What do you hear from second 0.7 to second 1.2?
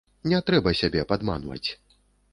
сябе